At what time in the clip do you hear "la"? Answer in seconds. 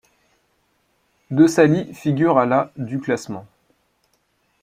2.47-2.71